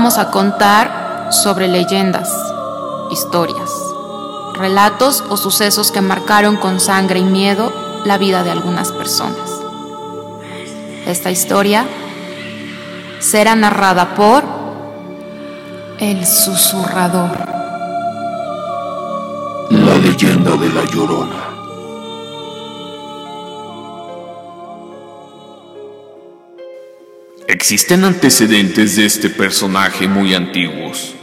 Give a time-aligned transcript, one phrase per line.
[0.00, 2.34] vamos a contar sobre leyendas,
[3.10, 3.70] historias,
[4.54, 7.70] relatos o sucesos que marcaron con sangre y miedo
[8.06, 9.60] la vida de algunas personas.
[11.06, 11.84] Esta historia
[13.18, 14.42] será narrada por
[15.98, 17.36] el susurrador.
[19.68, 21.49] La leyenda de la llorona.
[27.60, 31.14] Existen antecedentes de este personaje muy antiguos,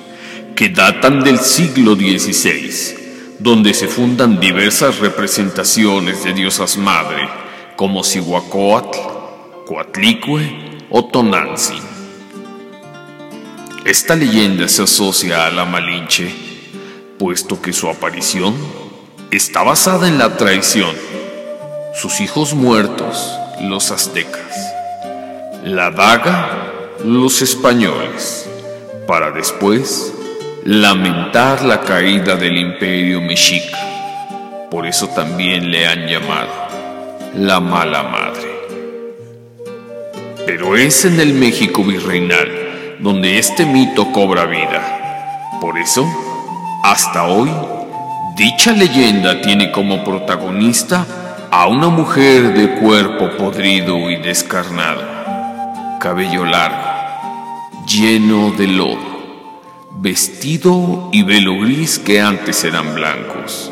[0.56, 7.28] que datan del siglo XVI, donde se fundan diversas representaciones de diosas madre,
[7.76, 9.00] como Cihuacóatl,
[9.66, 11.82] Coatlicue o Tonantzin.
[13.84, 16.32] Esta leyenda se asocia a la Malinche,
[17.18, 18.56] puesto que su aparición
[19.32, 20.96] está basada en la traición,
[22.00, 23.28] sus hijos muertos,
[23.60, 24.77] los aztecas
[25.68, 28.50] la daga los españoles,
[29.06, 30.14] para después
[30.64, 33.78] lamentar la caída del imperio mexica.
[34.72, 36.54] Por eso también le han llamado
[37.36, 38.48] la mala madre.
[40.46, 45.60] Pero es en el México virreinal donde este mito cobra vida.
[45.60, 46.08] Por eso,
[46.82, 47.52] hasta hoy,
[48.38, 51.06] dicha leyenda tiene como protagonista
[51.52, 55.17] a una mujer de cuerpo podrido y descarnado
[56.00, 59.62] cabello largo, lleno de lodo,
[60.00, 63.72] vestido y velo gris que antes eran blancos,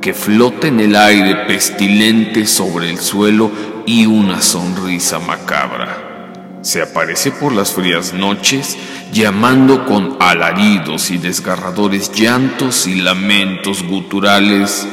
[0.00, 3.50] que flota en el aire pestilente sobre el suelo
[3.84, 6.60] y una sonrisa macabra.
[6.62, 8.76] Se aparece por las frías noches
[9.12, 14.86] llamando con alaridos y desgarradores llantos y lamentos guturales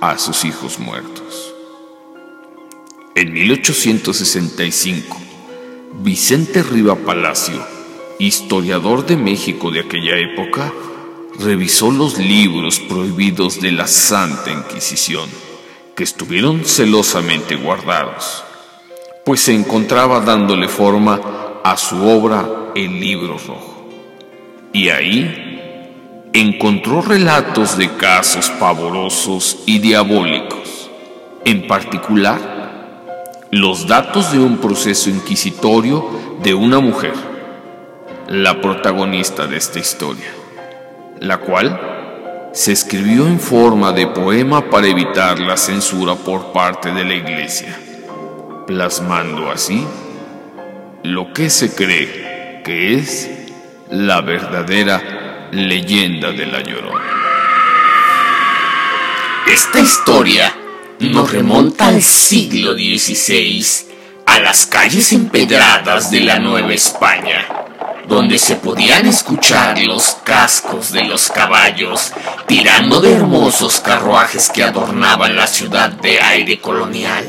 [0.00, 1.54] a sus hijos muertos.
[3.14, 5.29] En 1865,
[5.92, 7.60] Vicente Riva Palacio,
[8.18, 10.72] historiador de México de aquella época,
[11.38, 15.28] revisó los libros prohibidos de la Santa Inquisición,
[15.96, 18.44] que estuvieron celosamente guardados,
[19.24, 21.20] pues se encontraba dándole forma
[21.64, 23.88] a su obra El Libro Rojo.
[24.72, 30.88] Y ahí encontró relatos de casos pavorosos y diabólicos,
[31.44, 32.59] en particular
[33.50, 36.08] los datos de un proceso inquisitorio
[36.40, 37.14] de una mujer,
[38.28, 40.32] la protagonista de esta historia,
[41.18, 47.04] la cual se escribió en forma de poema para evitar la censura por parte de
[47.04, 47.76] la iglesia,
[48.68, 49.84] plasmando así
[51.02, 53.28] lo que se cree que es
[53.90, 57.10] la verdadera leyenda de la Llorona.
[59.48, 60.54] Esta historia
[61.00, 63.64] nos remonta al siglo XVI,
[64.26, 67.46] a las calles empedradas de la Nueva España,
[68.06, 72.12] donde se podían escuchar los cascos de los caballos
[72.46, 77.24] tirando de hermosos carruajes que adornaban la ciudad de aire colonial.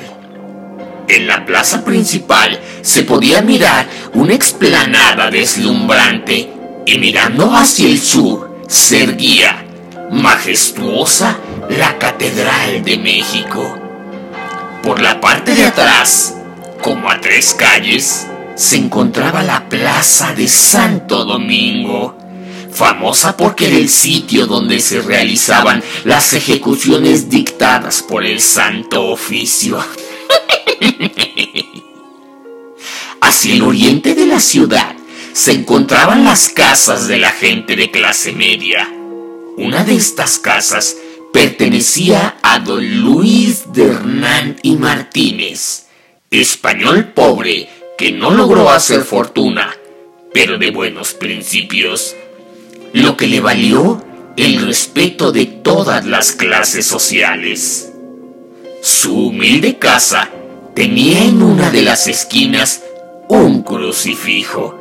[1.08, 6.50] En la plaza principal se podía mirar una explanada deslumbrante
[6.86, 9.66] y mirando hacia el sur se erguía,
[10.12, 11.38] majestuosa,
[11.78, 13.80] la Catedral de México.
[14.84, 16.36] Por la parte de atrás,
[16.82, 22.18] como a tres calles, se encontraba la Plaza de Santo Domingo,
[22.72, 29.80] famosa porque era el sitio donde se realizaban las ejecuciones dictadas por el Santo Oficio.
[33.22, 34.96] Hacia el oriente de la ciudad
[35.32, 38.92] se encontraban las casas de la gente de clase media.
[39.58, 40.98] Una de estas casas
[41.34, 45.88] pertenecía a don Luis de Hernán y Martínez,
[46.30, 49.76] español pobre que no logró hacer fortuna,
[50.34, 52.16] pero de buenos principios,
[52.94, 54.04] lo que le valió
[54.38, 57.92] el respeto de todas las clases sociales.
[58.82, 60.30] Su humilde casa
[60.74, 62.82] tenía en una de las esquinas
[63.28, 64.78] un crucifijo,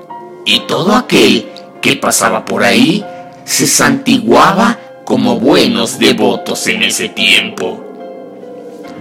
[0.46, 1.46] y todo aquel
[1.82, 3.04] que pasaba por ahí
[3.44, 4.78] se santiguaba
[5.10, 7.84] como buenos devotos en ese tiempo.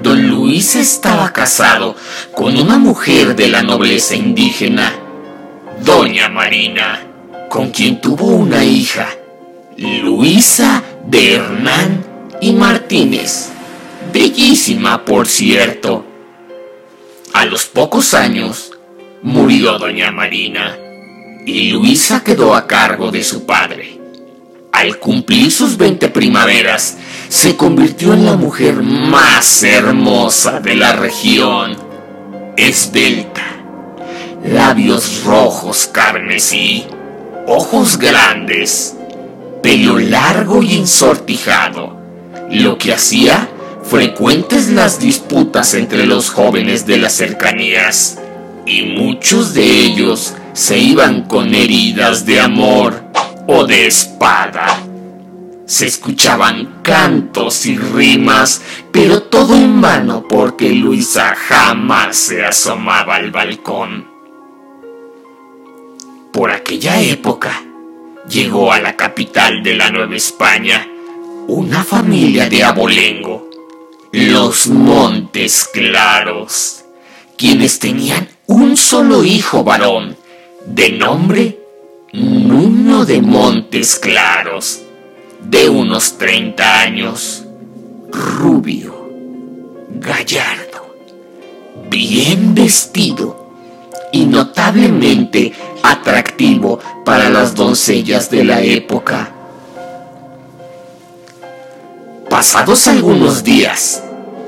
[0.01, 1.95] Don Luis estaba casado
[2.33, 4.91] con una mujer de la nobleza indígena,
[5.85, 7.06] Doña Marina,
[7.47, 9.07] con quien tuvo una hija,
[9.77, 12.03] Luisa de Hernán
[12.41, 13.51] y Martínez,
[14.12, 16.07] bellísima por cierto.
[17.33, 18.71] A los pocos años
[19.21, 20.75] murió doña Marina
[21.45, 23.99] y Luisa quedó a cargo de su padre.
[24.79, 26.95] Al cumplir sus 20 primaveras,
[27.27, 31.75] se convirtió en la mujer más hermosa de la región.
[32.55, 33.43] Esbelta,
[34.45, 36.85] labios rojos carmesí,
[37.45, 38.95] ojos grandes,
[39.61, 41.97] pelo largo y ensortijado,
[42.49, 43.49] lo que hacía
[43.83, 48.17] frecuentes las disputas entre los jóvenes de las cercanías,
[48.65, 53.08] y muchos de ellos se iban con heridas de amor
[53.51, 54.80] o de espada.
[55.66, 58.62] Se escuchaban cantos y rimas,
[58.92, 64.07] pero todo en vano porque Luisa jamás se asomaba al balcón.
[66.31, 67.63] Por aquella época
[68.30, 70.88] llegó a la capital de la Nueva España
[71.48, 73.50] una familia de abolengo,
[74.12, 76.86] los Montes Claros,
[77.36, 80.16] quienes tenían un solo hijo varón,
[80.68, 81.58] de nombre
[82.11, 84.81] Nuño de Montes Claros,
[85.44, 87.45] de unos 30 años,
[88.11, 89.07] rubio,
[89.91, 90.95] gallardo,
[91.88, 93.53] bien vestido
[94.11, 95.53] y notablemente
[95.83, 99.31] atractivo para las doncellas de la época.
[102.27, 104.01] Pasados algunos días,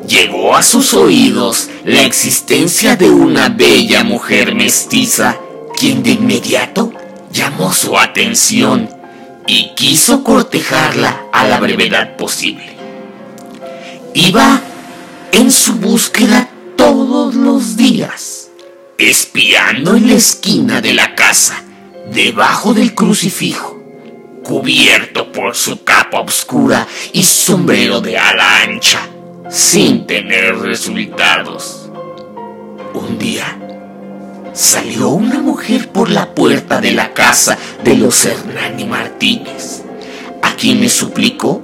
[0.07, 5.37] llegó a sus oídos la existencia de una bella mujer mestiza,
[5.77, 6.91] quien de inmediato
[7.31, 8.89] llamó su atención
[9.47, 12.75] y quiso cortejarla a la brevedad posible.
[14.13, 14.61] Iba
[15.31, 18.49] en su búsqueda todos los días,
[18.97, 21.63] espiando en la esquina de la casa,
[22.11, 23.81] debajo del crucifijo,
[24.43, 28.99] cubierto por su capa oscura y sombrero de ala ancha,
[29.49, 31.89] sin tener resultados.
[32.93, 33.60] Un día,
[34.53, 39.83] salió una mujer por la puerta de la casa de los Hernani Martínez,
[40.41, 41.61] a quien le suplicó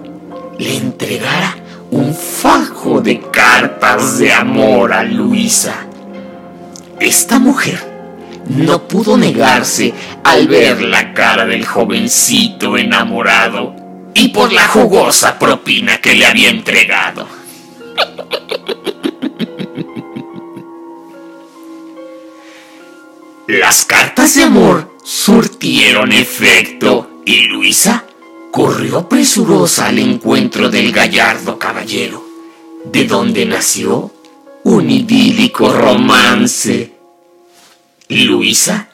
[0.57, 1.55] le entregara
[1.91, 5.85] un fajo de cartas de amor a Luisa.
[6.99, 7.79] Esta mujer
[8.49, 9.93] no pudo negarse
[10.23, 13.75] al ver la cara del jovencito enamorado
[14.13, 17.27] y por la jugosa propina que le había entregado.
[23.47, 28.03] Las cartas de amor surtieron efecto y Luisa
[28.51, 32.21] corrió presurosa al encuentro del gallardo caballero,
[32.83, 34.11] de donde nació
[34.65, 36.91] un idílico romance.
[38.09, 38.89] Luisa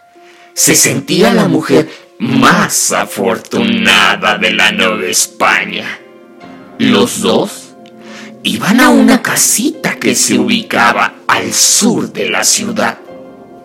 [0.54, 1.90] se sentía la mujer
[2.20, 6.00] más afortunada de la Nueva España.
[6.78, 7.74] Los dos
[8.44, 13.00] iban a una casita que se ubicaba al sur de la ciudad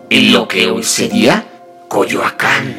[0.09, 1.45] en lo que hoy sería
[1.87, 2.77] Coyoacán.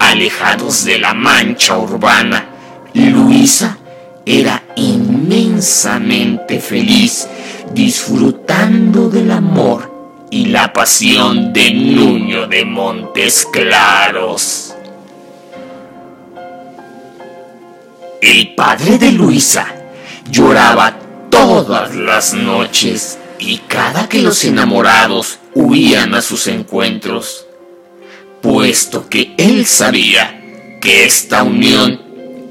[0.00, 2.46] Alejados de la mancha urbana,
[2.94, 3.78] Luisa
[4.24, 7.28] era inmensamente feliz
[7.72, 14.74] disfrutando del amor y la pasión de Nuño de Montes Claros.
[18.20, 19.66] El padre de Luisa
[20.30, 20.98] lloraba
[21.30, 27.44] todas las noches y cada que los enamorados huían a sus encuentros,
[28.40, 30.40] puesto que él sabía
[30.80, 32.00] que esta unión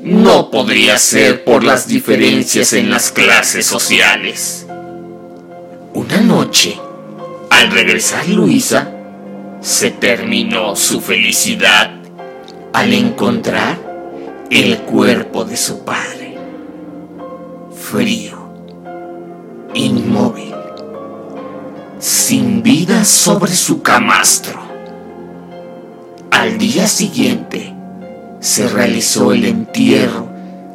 [0.04, 4.68] no podría ser por las diferencias en las clases sociales.
[5.94, 6.78] Una noche,
[7.50, 8.92] al regresar Luisa,
[9.62, 11.92] se terminó su felicidad
[12.74, 13.80] al encontrar
[14.50, 16.38] el cuerpo de su padre,
[17.74, 18.38] frío,
[19.74, 20.57] inmóvil
[22.00, 24.62] sin vida sobre su camastro.
[26.32, 27.74] Al día siguiente
[28.40, 30.30] se realizó el entierro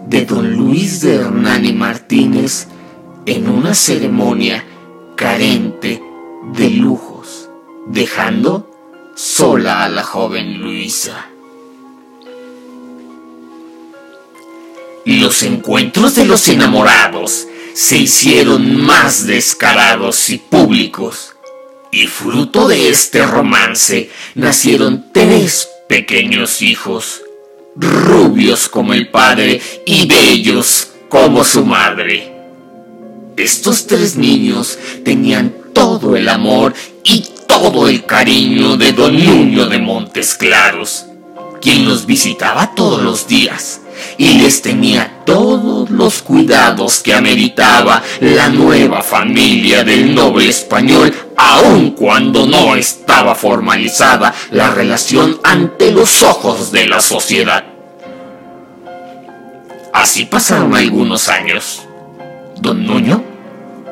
[0.08, 2.66] de don Luis de Hernán Martínez
[3.26, 4.64] en una ceremonia
[5.16, 6.02] carente
[6.54, 7.48] de lujos,
[7.86, 8.68] dejando
[9.14, 11.26] sola a la joven Luisa.
[15.04, 21.34] Los encuentros de los enamorados se hicieron más descarados y públicos,
[21.90, 27.22] y fruto de este romance nacieron tres pequeños hijos,
[27.76, 32.32] rubios como el padre y bellos como su madre.
[33.36, 36.74] Estos tres niños tenían todo el amor
[37.04, 41.06] y todo el cariño de don Nuño de Montes Claros,
[41.60, 43.81] quien los visitaba todos los días
[44.18, 51.90] y les tenía todos los cuidados que ameritaba la nueva familia del noble español, aun
[51.90, 57.64] cuando no estaba formalizada la relación ante los ojos de la sociedad.
[59.92, 61.82] Así pasaron algunos años.
[62.60, 63.22] Don Nuño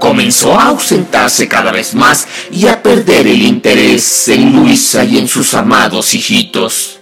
[0.00, 5.28] comenzó a ausentarse cada vez más y a perder el interés en Luisa y en
[5.28, 7.00] sus amados hijitos.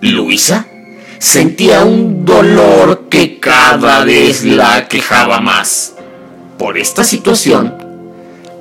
[0.00, 0.66] Luisa
[1.18, 5.94] sentía un dolor que cada vez la quejaba más.
[6.58, 7.74] Por esta situación,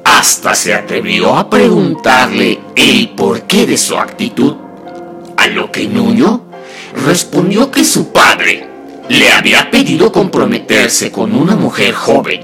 [0.03, 4.55] hasta se atrevió a preguntarle el porqué de su actitud,
[5.37, 6.43] a lo que Nuño
[7.05, 8.67] respondió que su padre
[9.09, 12.41] le había pedido comprometerse con una mujer joven,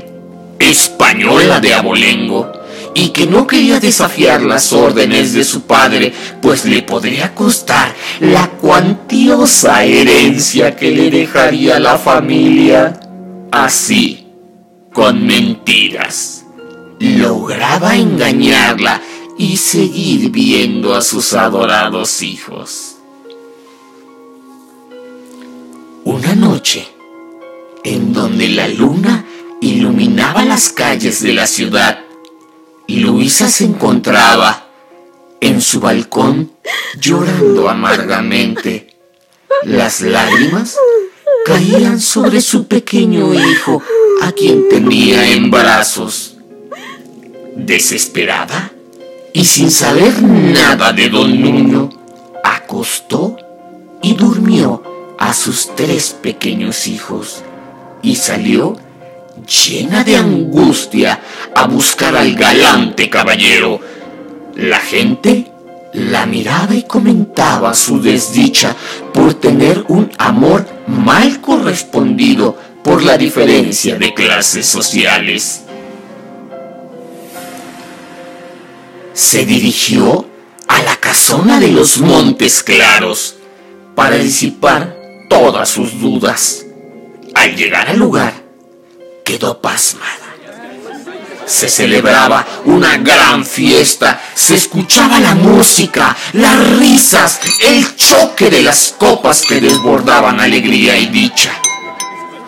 [0.60, 2.52] española de abolengo,
[2.94, 8.50] y que no quería desafiar las órdenes de su padre, pues le podría costar la
[8.50, 13.00] cuantiosa herencia que le dejaría la familia.
[13.52, 14.28] Así,
[14.94, 16.46] con mentiras,
[17.00, 19.02] lograba engañarla
[19.38, 22.98] y seguir viendo a sus adorados hijos.
[26.04, 26.88] Una noche,
[27.84, 29.26] en donde la luna
[29.62, 32.00] iluminaba las calles de la ciudad,
[33.00, 34.68] Luisa se encontraba
[35.40, 36.52] en su balcón
[37.00, 38.96] llorando amargamente.
[39.64, 40.78] Las lágrimas
[41.46, 43.82] caían sobre su pequeño hijo,
[44.22, 46.38] a quien tenía en brazos.
[47.56, 48.72] Desesperada
[49.34, 51.90] y sin saber nada de don Nuño,
[52.44, 53.38] acostó
[54.02, 54.84] y durmió
[55.18, 57.44] a sus tres pequeños hijos
[58.02, 58.78] y salió
[59.52, 61.20] llena de angustia
[61.54, 63.80] a buscar al galante caballero.
[64.56, 65.52] La gente
[65.94, 68.76] la miraba y comentaba su desdicha
[69.14, 75.64] por tener un amor mal correspondido por la diferencia de clases sociales.
[79.14, 80.26] Se dirigió
[80.68, 83.36] a la casona de los Montes Claros
[83.96, 84.96] para disipar
[85.30, 86.66] todas sus dudas.
[87.34, 88.41] Al llegar al lugar,
[89.32, 90.36] quedó pasmada.
[91.46, 98.94] Se celebraba una gran fiesta, se escuchaba la música, las risas, el choque de las
[98.98, 101.54] copas que desbordaban alegría y dicha.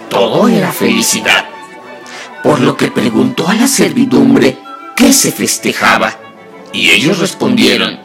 [0.10, 1.46] Todo era felicidad,
[2.44, 4.58] por lo que preguntó a la servidumbre
[4.98, 6.18] qué se festejaba,
[6.74, 7.98] y ellos respondieron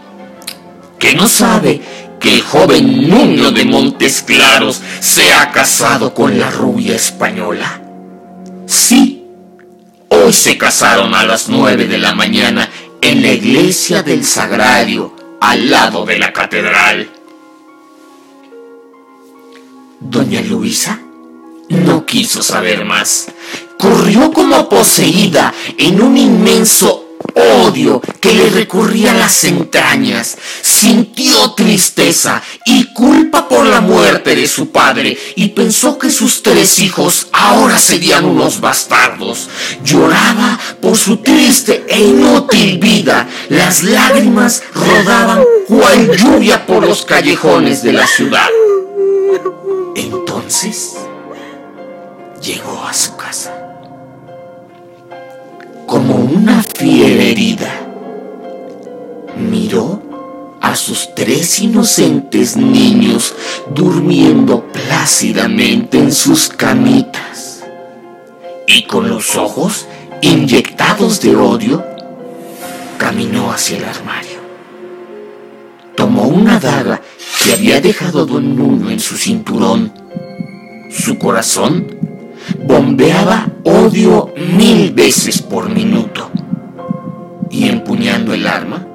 [1.01, 1.81] que no sabe
[2.21, 7.88] que el joven Nuño de Montes Claros se ha casado con la rubia española.
[8.69, 9.25] Sí,
[10.11, 12.69] hoy se casaron a las nueve de la mañana
[13.01, 17.11] en la iglesia del Sagrario, al lado de la catedral.
[20.01, 21.01] Doña Luisa
[21.71, 23.29] no quiso saber más.
[23.79, 27.08] Corrió como poseída en un inmenso
[27.39, 34.47] odio que le recurría a las entrañas, sintió tristeza y culpa por la muerte de
[34.47, 39.49] su padre y pensó que sus tres hijos ahora serían unos bastardos.
[39.85, 43.29] Lloraba por su triste e inútil vida.
[43.49, 48.49] Las lágrimas rodaban cual lluvia por los callejones de la ciudad.
[49.95, 50.95] Entonces
[52.41, 53.68] llegó a su casa
[55.89, 57.71] como una fiera herida.
[59.39, 60.03] Miró
[60.61, 63.35] a sus tres inocentes niños
[63.75, 67.65] durmiendo plácidamente en sus camitas
[68.67, 69.87] y con los ojos
[70.21, 71.83] inyectados de odio,
[72.99, 74.39] caminó hacia el armario.
[75.97, 77.01] Tomó una daga
[77.43, 79.91] que había dejado don Nuno en su cinturón.
[80.91, 81.98] Su corazón
[82.57, 86.31] bombeaba odio mil veces por minuto.
[87.51, 88.87] Y empuñando el arma,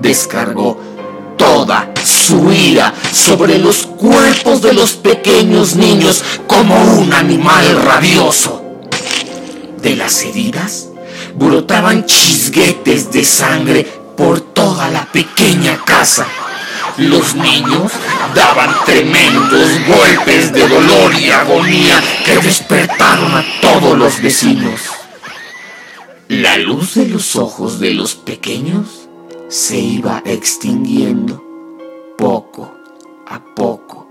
[0.00, 0.78] descargó
[1.36, 8.62] toda su ira sobre los cuerpos de los pequeños niños como un animal rabioso.
[9.82, 10.88] De las heridas
[11.34, 16.26] brotaban chisguetes de sangre por toda la pequeña casa
[16.98, 17.92] los niños
[18.34, 24.80] daban tremendos golpes de dolor y agonía que despertaron a todos los vecinos.
[26.28, 29.08] La luz de los ojos de los pequeños
[29.48, 31.44] se iba extinguiendo
[32.16, 32.72] poco
[33.26, 34.08] a poco,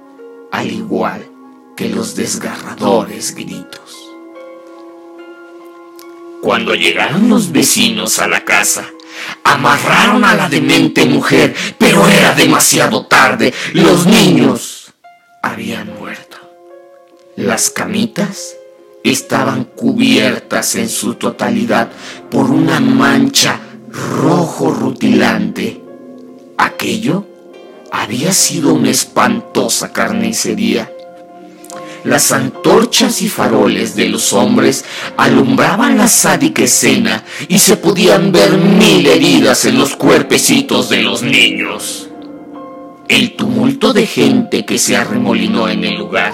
[0.51, 1.29] al igual
[1.77, 3.95] que los desgarradores gritos.
[6.41, 8.85] Cuando llegaron los vecinos a la casa,
[9.59, 13.53] Amarraron a la demente mujer, pero era demasiado tarde.
[13.73, 14.93] Los niños
[15.43, 16.37] habían muerto.
[17.35, 18.55] Las camitas
[19.03, 21.89] estaban cubiertas en su totalidad
[22.31, 23.59] por una mancha
[23.91, 25.83] rojo rutilante.
[26.57, 27.27] Aquello
[27.91, 30.89] había sido una espantosa carnicería.
[32.03, 34.85] Las antorchas y faroles de los hombres
[35.17, 41.23] alumbraban la sádica escena y se podían ver mil heridas en los cuerpecitos de los
[41.23, 42.07] niños.
[43.09, 46.33] El tumulto de gente que se arremolinó en el lugar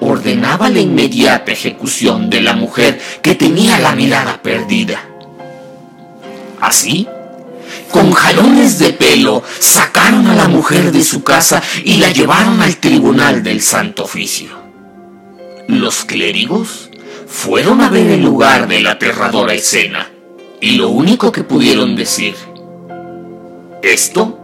[0.00, 5.00] ordenaba la inmediata ejecución de la mujer que tenía la mirada perdida.
[6.60, 7.06] Así,
[7.90, 12.76] con jalones de pelo, sacaron a la mujer de su casa y la llevaron al
[12.76, 14.63] tribunal del Santo Oficio.
[15.68, 16.90] Los clérigos
[17.26, 20.10] fueron a ver el lugar de la aterradora escena
[20.60, 22.34] y lo único que pudieron decir,
[23.82, 24.38] esto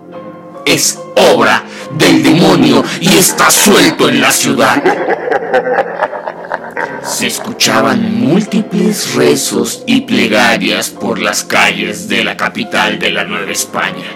[0.65, 0.99] es
[1.35, 1.65] obra
[1.99, 4.83] del demonio y está suelto en la ciudad.
[7.03, 13.51] Se escuchaban múltiples rezos y plegarias por las calles de la capital de la Nueva
[13.51, 14.07] España.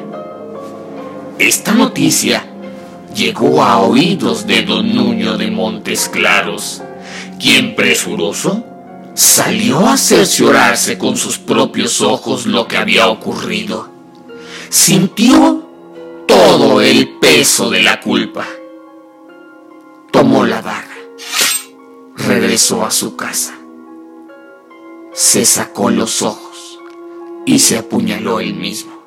[1.38, 2.44] Esta noticia
[3.14, 6.82] llegó a oídos de don Nuño de Montes Claros,
[7.44, 8.64] quien presuroso
[9.12, 13.90] salió a cerciorarse con sus propios ojos lo que había ocurrido.
[14.70, 15.68] Sintió
[16.26, 18.46] todo el peso de la culpa.
[20.10, 20.96] Tomó la daga.
[22.16, 23.54] Regresó a su casa.
[25.12, 26.78] Se sacó los ojos
[27.44, 29.02] y se apuñaló él mismo,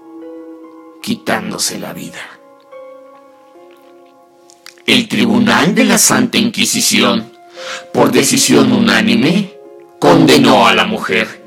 [1.02, 2.22] quitándose la vida.
[4.86, 7.36] El Tribunal de la Santa Inquisición,
[7.92, 9.54] por decisión unánime,
[10.00, 11.44] condenó a la mujer.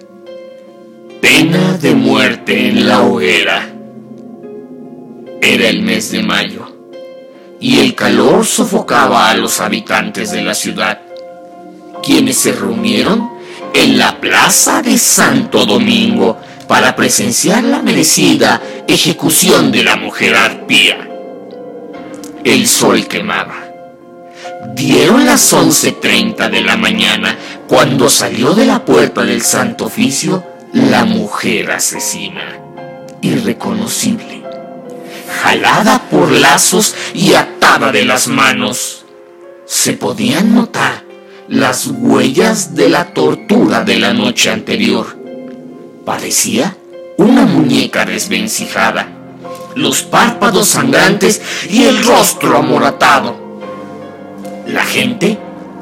[1.20, 3.68] Pena de muerte en la hoguera.
[5.42, 6.70] Era el mes de mayo
[7.60, 11.00] y el calor sofocaba a los habitantes de la ciudad,
[12.02, 13.30] quienes se reunieron
[13.74, 21.06] en la plaza de Santo Domingo para presenciar la merecida ejecución de la mujer arpía.
[22.42, 23.69] El sol quemaba.
[24.74, 31.04] Dieron las 11.30 de la mañana cuando salió de la puerta del Santo Oficio la
[31.04, 32.60] mujer asesina,
[33.22, 34.40] irreconocible
[35.42, 39.04] jalada por lazos y atada de las manos.
[39.66, 41.04] Se podían notar
[41.48, 45.16] las huellas de la tortura de la noche anterior.
[46.04, 46.76] Parecía
[47.16, 49.08] una muñeca desvencijada,
[49.74, 53.39] los párpados sangrantes y el rostro amoratado.
[54.72, 55.36] La gente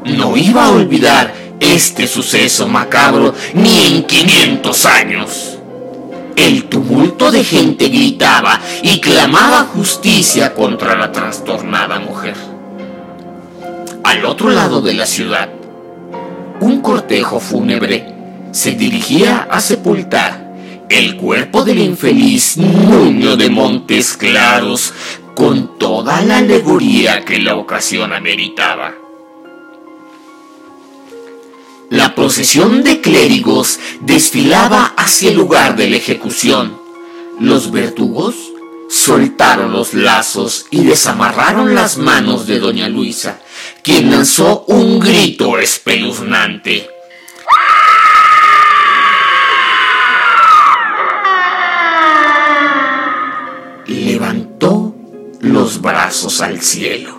[0.07, 5.59] no iba a olvidar este suceso macabro ni en 500 años.
[6.37, 12.35] El tumulto de gente gritaba y clamaba justicia contra la trastornada mujer.
[14.05, 15.51] Al otro lado de la ciudad,
[16.61, 18.15] un cortejo fúnebre
[18.53, 20.49] se dirigía a sepultar
[20.89, 24.95] el cuerpo del infeliz Nuño de Montes Claros
[25.39, 28.93] con toda la alegoría que la ocasión ameritaba.
[31.91, 36.77] La procesión de clérigos desfilaba hacia el lugar de la ejecución.
[37.39, 38.35] Los verdugos
[38.91, 43.41] soltaron los lazos y desamarraron las manos de doña Luisa,
[43.83, 46.91] quien lanzó un grito espeluznante.
[53.87, 54.88] Levantó
[55.41, 57.19] los brazos al cielo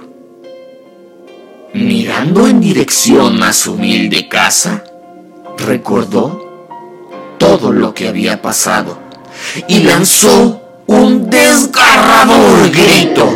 [1.74, 4.84] mirando en dirección a su humilde casa,
[5.58, 6.46] recordó
[7.38, 8.98] todo lo que había pasado
[9.68, 13.32] y lanzó un desgarrador grito.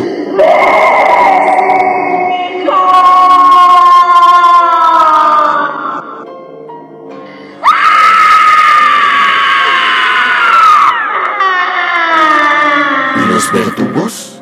[13.28, 14.33] Los verdugos,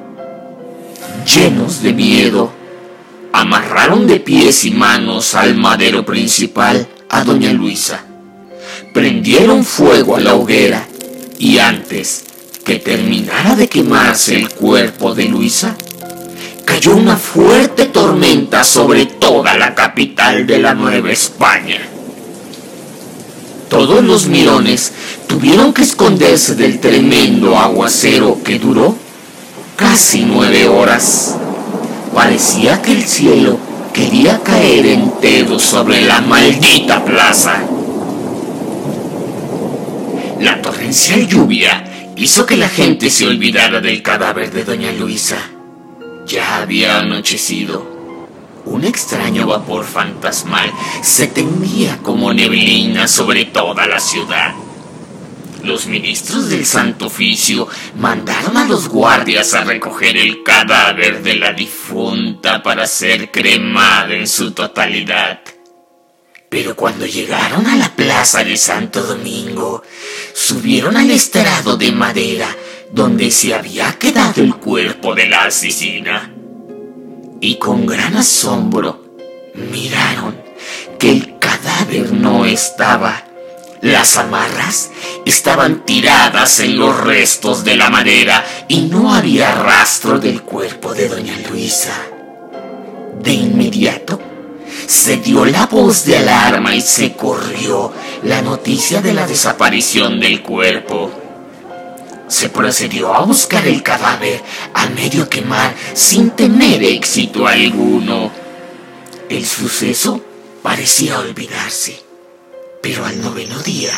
[1.34, 2.52] llenos de miedo,
[3.32, 8.04] amarraron de pies y manos al madero principal a doña Luisa.
[8.92, 10.86] Prendieron fuego a la hoguera
[11.38, 12.24] y antes
[12.64, 15.76] que terminara de quemarse el cuerpo de Luisa,
[16.64, 21.80] cayó una fuerte tormenta sobre toda la capital de la Nueva España.
[23.70, 24.92] Todos los mirones
[25.26, 28.96] tuvieron que esconderse del tremendo aguacero que duró
[29.76, 31.37] casi nueve horas.
[32.14, 33.58] Parecía que el cielo
[33.92, 37.62] quería caer entero sobre la maldita plaza.
[40.40, 41.85] La torrencial lluvia
[42.16, 45.38] hizo que la gente se olvidara del cadáver de doña Luisa.
[46.26, 47.90] Ya había anochecido.
[48.64, 50.70] Un extraño vapor fantasmal
[51.02, 54.54] se tendía como neblina sobre toda la ciudad.
[55.64, 61.53] Los ministros del Santo Oficio mandaron a los guardias a recoger el cadáver de la
[61.53, 65.40] difunta para ser cremada en su totalidad.
[66.48, 69.83] Pero cuando llegaron a la plaza de Santo Domingo,
[70.35, 72.48] subieron al estrado de madera
[72.92, 76.31] donde se había quedado el cuerpo de la asesina.
[77.40, 79.14] Y con gran asombro
[79.55, 80.37] miraron
[80.98, 83.31] que el cadáver no estaba.
[83.82, 84.92] Las amarras
[85.26, 91.08] estaban tiradas en los restos de la madera y no había rastro del cuerpo de
[91.08, 91.92] doña Luisa.
[93.20, 94.20] De inmediato
[94.86, 97.92] se dio la voz de alarma y se corrió
[98.22, 101.10] la noticia de la desaparición del cuerpo.
[102.28, 108.30] Se procedió a buscar el cadáver a medio quemar sin tener éxito alguno.
[109.28, 110.24] El suceso
[110.62, 112.12] parecía olvidarse,
[112.82, 113.92] pero al noveno día,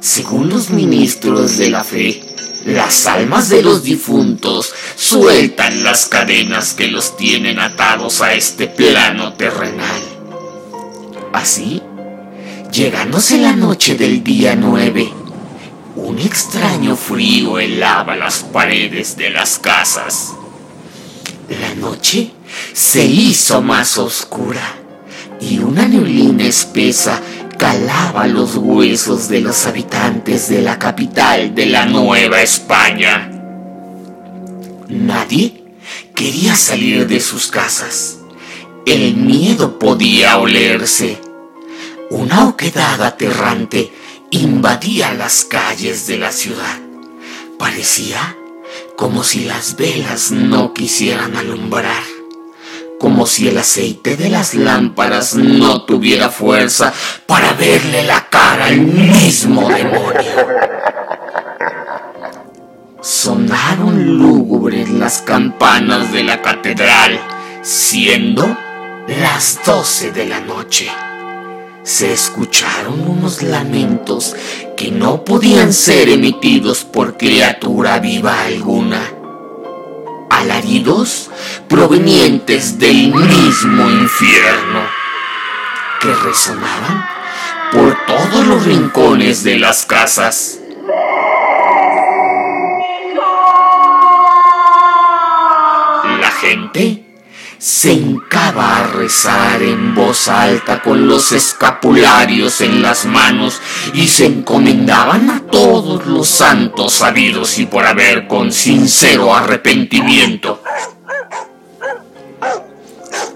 [0.00, 2.20] según los ministros de la fe,
[2.66, 9.34] las almas de los difuntos sueltan las cadenas que los tienen atados a este plano
[9.34, 10.02] terrenal.
[11.32, 11.80] Así,
[12.72, 15.10] llegándose la noche del día nueve,
[15.94, 20.32] un extraño frío helaba las paredes de las casas.
[21.48, 22.32] La noche
[22.72, 24.76] se hizo más oscura
[25.40, 27.20] y una neblina espesa
[27.60, 33.30] calaba los huesos de los habitantes de la capital de la Nueva España.
[34.88, 35.62] Nadie
[36.14, 38.20] quería salir de sus casas.
[38.86, 41.20] El miedo podía olerse.
[42.08, 43.92] Una oquedad aterrante
[44.30, 46.78] invadía las calles de la ciudad.
[47.58, 48.38] Parecía
[48.96, 52.19] como si las velas no quisieran alumbrar
[53.00, 56.92] como si el aceite de las lámparas no tuviera fuerza
[57.26, 60.30] para verle la cara al mismo demonio.
[63.00, 67.18] Sonaron lúgubres las campanas de la catedral,
[67.62, 68.46] siendo
[69.06, 70.86] las doce de la noche.
[71.82, 74.36] Se escucharon unos lamentos
[74.76, 79.19] que no podían ser emitidos por criatura viva alguna
[80.30, 81.30] alaridos
[81.68, 84.80] provenientes del mismo infierno
[86.00, 87.06] que resonaban
[87.72, 90.58] por todos los rincones de las casas.
[96.20, 97.09] La gente
[97.60, 103.60] se hincaba a rezar en voz alta con los escapularios en las manos
[103.92, 110.62] y se encomendaban a todos los santos sabidos y por haber con sincero arrepentimiento.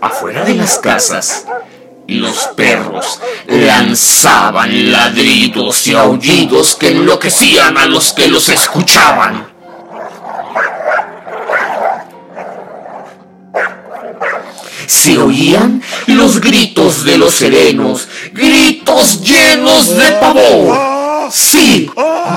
[0.01, 1.45] Afuera de las casas,
[2.07, 9.54] los perros lanzaban ladridos y aullidos que enloquecían a los que los escuchaban.
[14.87, 20.95] Se oían los gritos de los serenos, gritos llenos de pavor.
[21.31, 21.91] Sí,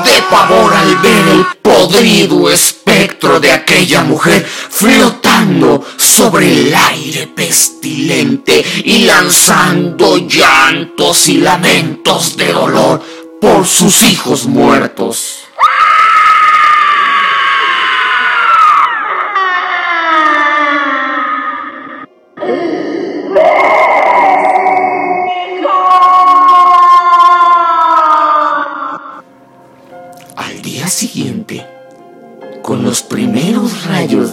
[0.06, 8.64] de pavor al ver el podrido espectro de aquella mujer flotando sobre el aire pestilente
[8.84, 13.02] y lanzando llantos y lamentos de dolor
[13.42, 15.47] por sus hijos muertos.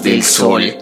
[0.05, 0.77] Del sol,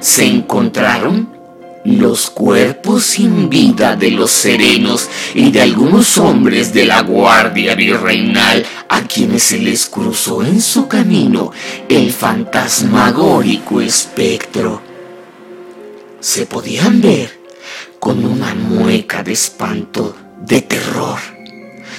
[0.00, 1.38] se encontraron
[1.84, 8.66] los cuerpos sin vida de los serenos y de algunos hombres de la guardia virreinal
[8.88, 11.52] a quienes se les cruzó en su camino
[11.88, 14.82] el fantasmagórico espectro.
[16.20, 17.38] Se podían ver
[17.98, 21.18] con una mueca de espanto, de terror,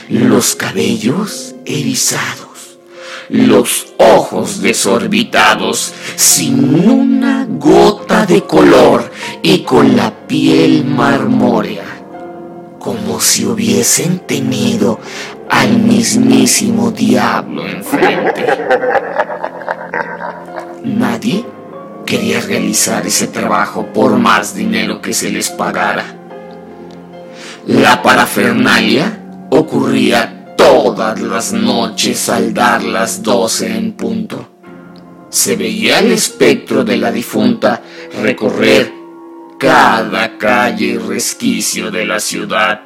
[0.10, 2.49] los cabellos erizados
[3.30, 9.12] los ojos desorbitados, sin una gota de color
[9.42, 11.86] y con la piel marmórea,
[12.80, 15.00] como si hubiesen tenido
[15.50, 18.46] al mismísimo diablo enfrente.
[20.84, 21.46] Nadie
[22.06, 26.16] quería realizar ese trabajo por más dinero que se les pagara.
[27.68, 29.20] La parafernalia
[29.52, 34.50] ocurría todas las noches al dar las doce en punto.
[35.30, 37.82] Se veía el espectro de la difunta
[38.22, 38.92] recorrer
[39.58, 42.82] cada calle y resquicio de la ciudad.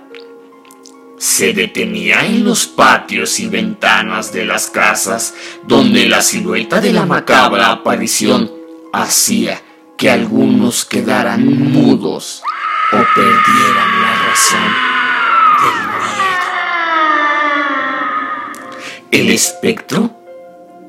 [1.17, 5.33] Se detenía en los patios y ventanas de las casas
[5.65, 8.51] donde la silueta de la macabra aparición
[8.93, 9.59] hacía
[9.97, 12.43] que algunos quedaran mudos
[12.91, 14.73] o perdieran la razón
[15.63, 15.92] del
[19.13, 20.09] El espectro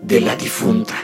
[0.01, 0.95] de la difunta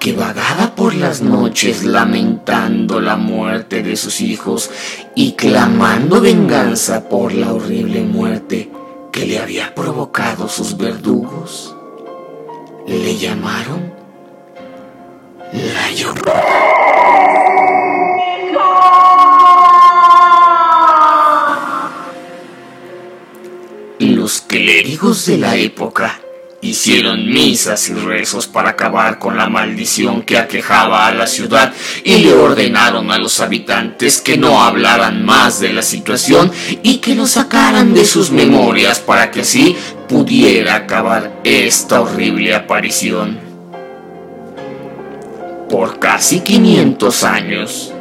[0.00, 4.70] que vagaba por las noches lamentando la muerte de sus hijos
[5.14, 8.70] y clamando venganza por la horrible muerte
[9.12, 11.76] que le había provocado sus verdugos.
[12.86, 13.92] Le llamaron
[15.52, 17.51] la Llorona.
[24.52, 26.20] Clérigos de la época
[26.60, 31.72] Hicieron misas y rezos para acabar con la maldición que aquejaba a la ciudad
[32.04, 36.52] y le ordenaron a los habitantes que no hablaran más de la situación
[36.84, 39.74] y que lo sacaran de sus memorias para que así
[40.08, 43.40] pudiera acabar esta horrible aparición.
[45.68, 47.92] Por casi 500 años,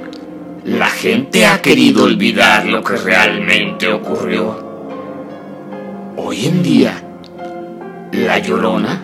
[0.66, 4.61] la gente ha querido olvidar lo que realmente ocurrió.
[6.24, 7.04] Hoy en día,
[8.12, 9.04] la Llorona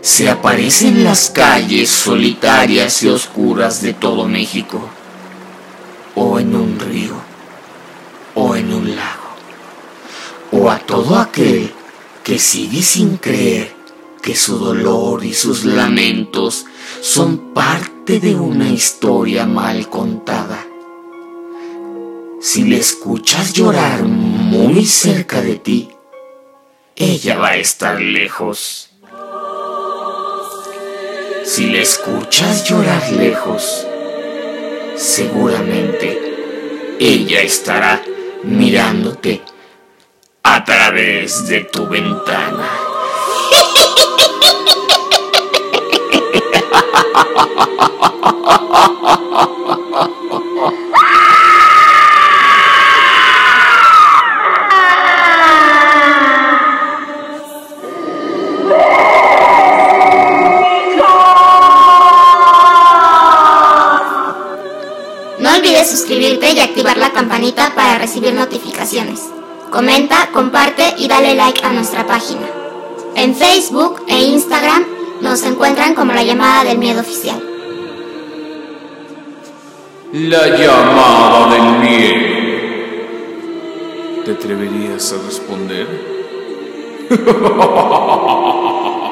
[0.00, 4.80] se aparece en las calles solitarias y oscuras de todo México,
[6.14, 7.14] o en un río,
[8.36, 9.30] o en un lago,
[10.52, 11.72] o a todo aquel
[12.22, 13.74] que sigue sin creer
[14.22, 16.66] que su dolor y sus lamentos
[17.00, 20.64] son parte de una historia mal contada.
[22.40, 25.88] Si le escuchas llorar muy cerca de ti,
[27.02, 28.88] ella va a estar lejos.
[31.44, 33.84] Si le escuchas llorar lejos,
[34.94, 38.00] seguramente ella estará
[38.44, 39.42] mirándote
[40.44, 42.61] a través de tu ventana.
[69.72, 72.46] Comenta, comparte y dale like a nuestra página.
[73.16, 74.84] En Facebook e Instagram
[75.22, 77.42] nos encuentran como la llamada del miedo oficial.
[80.12, 82.16] La llamada del miedo.
[84.26, 85.86] ¿Te atreverías a responder?